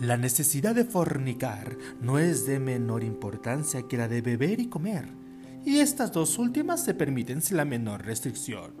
[0.00, 5.06] La necesidad de fornicar no es de menor importancia que la de beber y comer,
[5.62, 8.72] y estas dos últimas se permiten sin la menor restricción.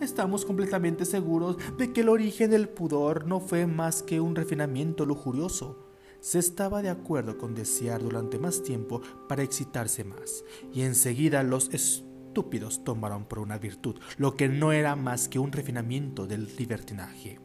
[0.00, 5.06] Estamos completamente seguros de que el origen del pudor no fue más que un refinamiento
[5.06, 5.86] lujurioso.
[6.18, 10.42] Se estaba de acuerdo con desear durante más tiempo para excitarse más,
[10.74, 15.52] y enseguida los estúpidos tomaron por una virtud lo que no era más que un
[15.52, 17.38] refinamiento del libertinaje.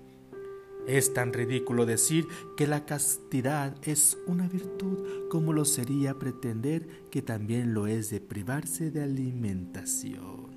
[0.87, 7.21] Es tan ridículo decir que la castidad es una virtud como lo sería pretender que
[7.21, 10.47] también lo es de privarse de alimentación.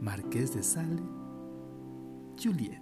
[0.00, 1.02] Marqués de Sale,
[2.42, 2.80] Juliet.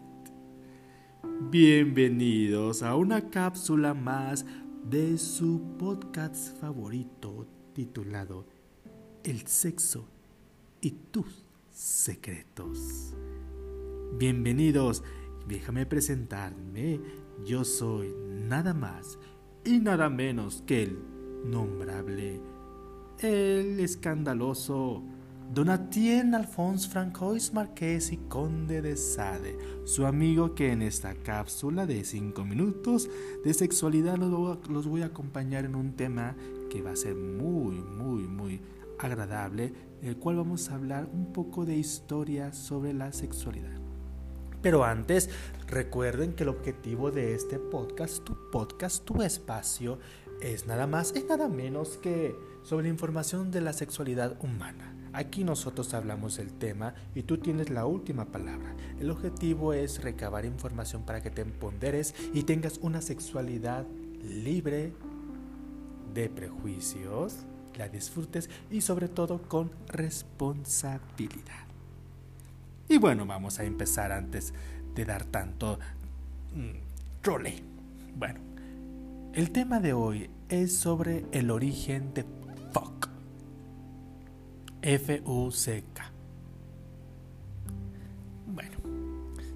[1.50, 4.46] Bienvenidos a una cápsula más
[4.88, 8.46] de su podcast favorito titulado
[9.24, 10.06] El sexo
[10.80, 13.12] y tus secretos.
[14.18, 15.02] Bienvenidos
[15.48, 17.00] Déjame presentarme.
[17.44, 18.14] Yo soy
[18.48, 19.18] nada más
[19.64, 20.98] y nada menos que el
[21.44, 22.40] nombrable,
[23.20, 25.02] el escandaloso
[25.52, 32.04] Donatien Alphonse Francois Marqués y Conde de Sade, su amigo que en esta cápsula de
[32.04, 33.08] 5 minutos
[33.44, 36.36] de sexualidad los voy a acompañar en un tema
[36.68, 38.60] que va a ser muy, muy, muy
[38.98, 39.72] agradable,
[40.02, 43.85] el cual vamos a hablar un poco de historia sobre la sexualidad.
[44.66, 45.30] Pero antes,
[45.68, 50.00] recuerden que el objetivo de este podcast, tu podcast, tu espacio,
[50.40, 54.92] es nada más y nada menos que sobre información de la sexualidad humana.
[55.12, 58.74] Aquí nosotros hablamos del tema y tú tienes la última palabra.
[58.98, 63.86] El objetivo es recabar información para que te empoderes y tengas una sexualidad
[64.24, 64.94] libre
[66.12, 67.36] de prejuicios,
[67.76, 71.65] la disfrutes y sobre todo con responsabilidad.
[72.88, 74.54] Y bueno, vamos a empezar antes
[74.94, 75.78] de dar tanto
[76.54, 77.62] mm, trole.
[78.16, 78.40] Bueno,
[79.32, 82.24] el tema de hoy es sobre el origen de
[82.72, 83.08] fuck.
[84.82, 86.12] F-U-C-K.
[88.46, 88.78] Bueno,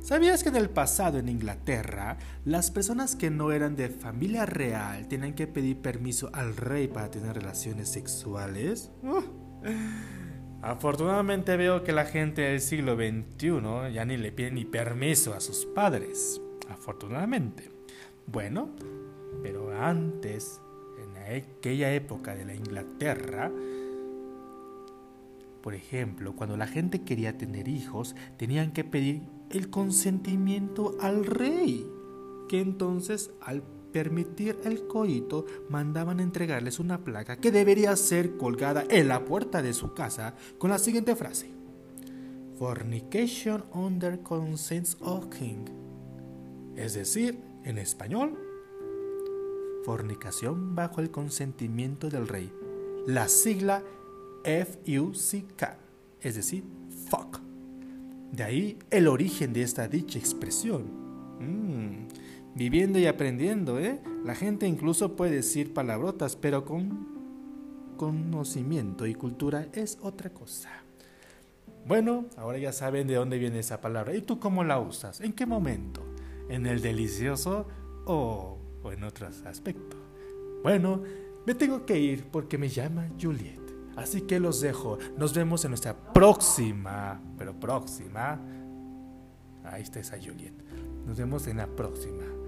[0.03, 5.07] ¿sabías que en el pasado en Inglaterra las personas que no eran de familia real
[5.07, 8.91] tienen que pedir permiso al rey para tener relaciones sexuales?
[9.03, 9.23] Uh.
[10.63, 15.41] Afortunadamente veo que la gente del siglo XXI ya ni le pide ni permiso a
[15.41, 16.41] sus padres.
[16.69, 17.71] Afortunadamente.
[18.27, 18.69] Bueno,
[19.43, 20.61] pero antes,
[21.03, 23.51] en aquella época de la Inglaterra,
[25.63, 31.87] por ejemplo, cuando la gente quería tener hijos, tenían que pedir el consentimiento al rey,
[32.49, 33.63] que entonces al
[33.93, 39.73] permitir el coito, mandaban entregarles una placa que debería ser colgada en la puerta de
[39.73, 41.51] su casa con la siguiente frase:
[42.59, 45.65] Fornication under consent of king.
[46.77, 48.39] Es decir, en español,
[49.85, 52.53] fornicación bajo el consentimiento del rey.
[53.07, 53.83] La sigla
[54.45, 55.79] F-U-C-K,
[56.21, 56.65] es decir,
[57.09, 57.41] fuck.
[58.33, 61.10] De ahí el origen de esta dicha expresión.
[62.55, 64.01] Viviendo y aprendiendo, ¿eh?
[64.25, 67.09] La gente incluso puede decir palabrotas, pero con
[67.97, 70.71] conocimiento y cultura es otra cosa.
[71.87, 74.15] Bueno, ahora ya saben de dónde viene esa palabra.
[74.15, 75.21] ¿Y tú cómo la usas?
[75.21, 76.03] ¿En qué momento?
[76.49, 77.69] ¿En el delicioso
[78.07, 80.01] o, o en otros aspectos?
[80.63, 81.03] Bueno,
[81.47, 83.61] me tengo que ir porque me llama Juliet.
[83.97, 84.99] Así que los dejo.
[85.17, 88.41] Nos vemos en nuestra próxima, pero próxima.
[89.65, 90.55] Ahí está esa Juliet.
[91.07, 92.40] Nos vemos en la próxima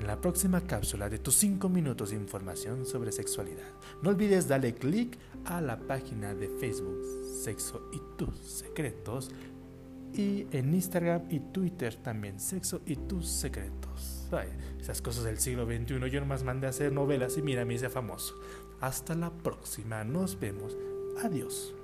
[0.00, 3.68] en la próxima cápsula de tus 5 minutos de información sobre sexualidad.
[4.02, 7.04] No olvides darle clic a la página de Facebook
[7.42, 9.30] Sexo y tus secretos
[10.14, 14.26] y en Instagram y Twitter también Sexo y tus secretos.
[14.80, 17.90] esas cosas del siglo XXI, yo nomás mandé a hacer novelas y mira, me hice
[17.90, 18.34] famoso.
[18.80, 20.76] Hasta la próxima, nos vemos.
[21.22, 21.74] Adiós.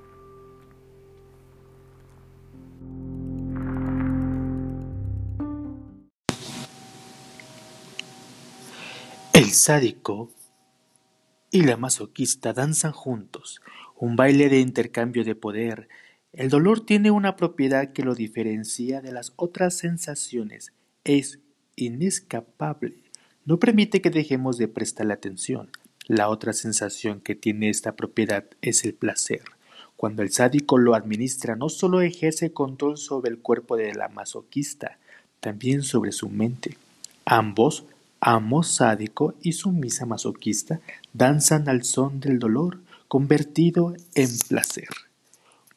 [9.47, 10.29] El sádico
[11.53, 13.61] y la masoquista danzan juntos,
[13.95, 15.89] un baile de intercambio de poder.
[16.33, 20.73] El dolor tiene una propiedad que lo diferencia de las otras sensaciones.
[21.05, 21.39] Es
[21.77, 22.97] inescapable.
[23.45, 25.71] No permite que dejemos de prestarle atención.
[26.09, 29.43] La otra sensación que tiene esta propiedad es el placer.
[29.95, 34.99] Cuando el sádico lo administra, no solo ejerce control sobre el cuerpo de la masoquista,
[35.39, 36.77] también sobre su mente.
[37.25, 37.85] Ambos
[38.21, 40.81] amo sádico y sumisa masoquista
[41.13, 44.89] danzan al son del dolor convertido en placer.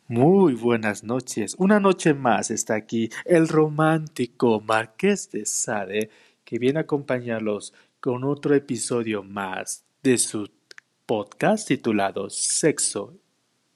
[0.08, 1.56] Muy buenas noches.
[1.60, 6.10] Una noche más está aquí el romántico Marqués de Sade,
[6.44, 10.50] que viene a acompañarlos con otro episodio más de su
[11.06, 13.20] podcast titulado Sexo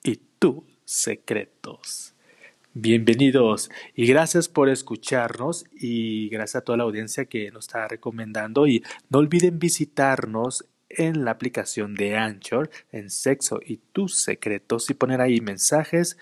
[0.04, 2.13] y tus secretos.
[2.76, 8.66] Bienvenidos y gracias por escucharnos y gracias a toda la audiencia que nos está recomendando
[8.66, 14.96] y no olviden visitarnos en la aplicación de Anchor en Sexo y tus secretos y
[14.96, 16.18] poner ahí mensajes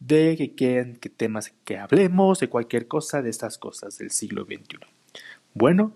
[0.00, 4.44] de que quieren que temas que hablemos de cualquier cosa de estas cosas del siglo
[4.44, 4.78] XXI.
[5.54, 5.94] Bueno,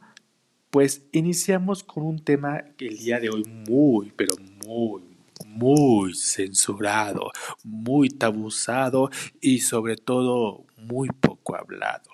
[0.71, 7.31] pues iniciamos con un tema que el día de hoy muy, pero muy, muy censurado,
[7.63, 9.11] muy tabuzado
[9.41, 12.11] y sobre todo muy poco hablado.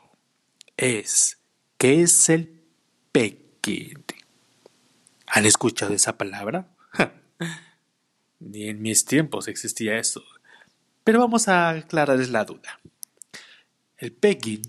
[0.77, 1.39] Es,
[1.79, 2.63] ¿qué es el
[3.13, 4.03] peking?
[5.27, 6.69] ¿Han escuchado esa palabra?
[8.41, 10.23] Ni en mis tiempos existía eso.
[11.05, 12.81] Pero vamos a aclararles la duda.
[13.99, 14.63] El pegging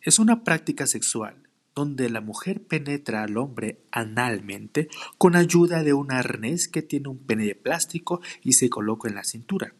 [0.00, 1.45] es una práctica sexual
[1.76, 4.88] donde la mujer penetra al hombre analmente
[5.18, 9.14] con ayuda de un arnés que tiene un pene de plástico y se coloca en
[9.14, 9.74] la cintura.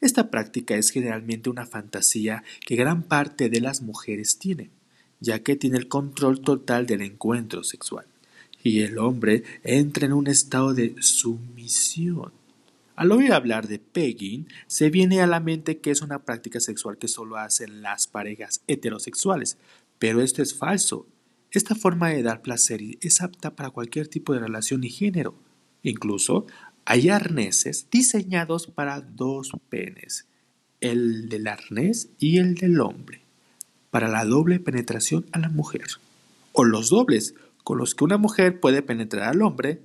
[0.00, 4.70] Esta práctica es generalmente una fantasía que gran parte de las mujeres tiene,
[5.18, 8.06] ya que tiene el control total del encuentro sexual,
[8.62, 12.32] y el hombre entra en un estado de sumisión
[12.94, 16.98] al oír hablar de pegging, se viene a la mente que es una práctica sexual
[16.98, 19.56] que solo hacen las parejas heterosexuales,
[19.98, 21.06] pero esto es falso.
[21.52, 25.34] Esta forma de dar placer es apta para cualquier tipo de relación y género.
[25.82, 26.46] Incluso
[26.86, 30.26] hay arneses diseñados para dos penes,
[30.80, 33.20] el del arnés y el del hombre,
[33.90, 35.86] para la doble penetración a la mujer,
[36.52, 37.34] o los dobles,
[37.64, 39.82] con los que una mujer puede penetrar al hombre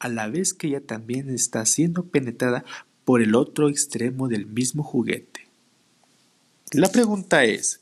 [0.00, 2.64] a la vez que ella también está siendo penetrada
[3.04, 5.46] por el otro extremo del mismo juguete.
[6.72, 7.80] La pregunta es,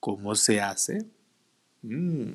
[0.00, 1.06] ¿cómo se hace?
[1.82, 2.32] Mm,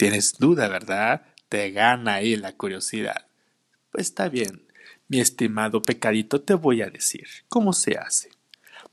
[0.00, 1.26] tienes duda, ¿verdad?
[1.50, 3.26] Te gana ahí la curiosidad.
[3.90, 4.62] Pues está bien,
[5.08, 8.30] mi estimado pecadito, te voy a decir cómo se hace.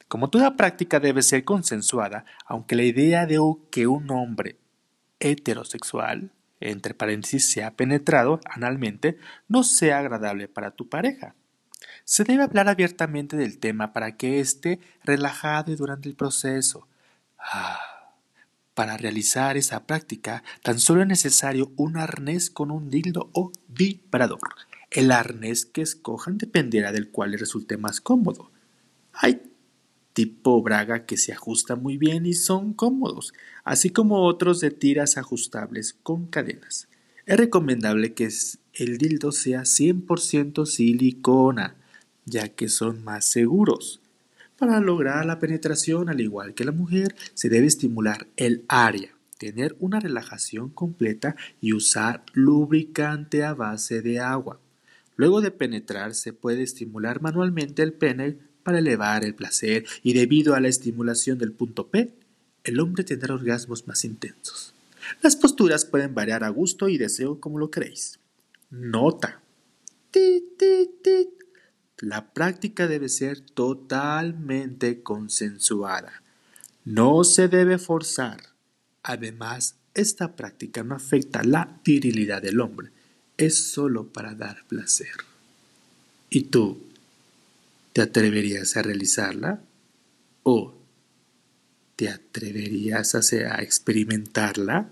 [0.10, 3.40] Como toda práctica debe ser consensuada, aunque la idea de
[3.72, 4.58] que un hombre
[5.22, 9.18] heterosexual entre paréntesis, se ha penetrado analmente,
[9.48, 11.36] no sea agradable para tu pareja.
[12.04, 16.86] Se debe hablar abiertamente del tema para que esté relajado y durante el proceso.
[17.38, 17.80] Ah,
[18.78, 24.54] para realizar esa práctica, tan solo es necesario un arnés con un dildo o vibrador.
[24.92, 28.52] El arnés que escojan dependerá del cual les resulte más cómodo.
[29.14, 29.42] Hay
[30.14, 33.34] tipo braga que se ajusta muy bien y son cómodos,
[33.64, 36.88] así como otros de tiras ajustables con cadenas.
[37.26, 38.30] Es recomendable que
[38.74, 41.78] el dildo sea 100% silicona,
[42.26, 44.02] ya que son más seguros.
[44.58, 49.76] Para lograr la penetración, al igual que la mujer, se debe estimular el área, tener
[49.80, 54.60] una relajación completa y usar lubricante a base de agua.
[55.16, 60.56] Luego de penetrar, se puede estimular manualmente el pene para elevar el placer y debido
[60.56, 62.14] a la estimulación del punto P,
[62.64, 64.74] el hombre tendrá orgasmos más intensos.
[65.22, 68.20] Las posturas pueden variar a gusto y deseo como lo queréis.
[68.72, 69.42] Nota.
[72.00, 76.22] La práctica debe ser totalmente consensuada.
[76.86, 78.40] No se debe forzar.
[79.02, 82.92] Además, esta práctica no afecta la virilidad del hombre.
[83.36, 85.12] Es solo para dar placer.
[86.30, 86.84] ¿Y tú?
[87.94, 89.62] ¿Te atreverías a realizarla?
[90.44, 90.76] ¿O
[91.96, 94.92] te atreverías a, experimentarla?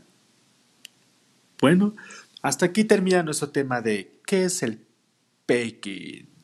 [1.61, 1.95] Bueno,
[2.41, 4.79] hasta aquí termina nuestro tema de ¿qué es el
[5.45, 6.34] peking?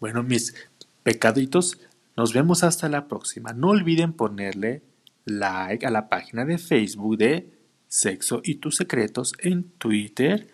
[0.00, 0.54] Bueno, mis
[1.02, 1.78] pecaditos,
[2.16, 3.52] nos vemos hasta la próxima.
[3.52, 4.82] No olviden ponerle
[5.26, 7.52] like a la página de Facebook de
[7.86, 10.48] Sexo y tus secretos en Twitter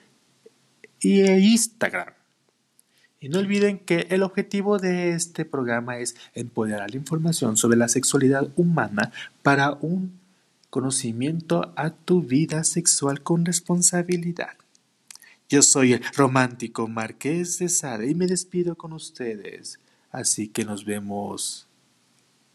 [1.00, 2.12] y Instagram.
[3.20, 7.88] Y no olviden que el objetivo de este programa es empoderar la información sobre la
[7.88, 9.12] sexualidad humana
[9.42, 10.18] para un
[10.70, 14.56] conocimiento a tu vida sexual con responsabilidad.
[15.48, 19.78] Yo soy el romántico Marqués de Sade y me despido con ustedes.
[20.10, 21.68] Así que nos vemos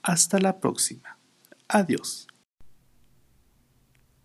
[0.01, 1.17] hasta la próxima.
[1.69, 2.27] Adiós.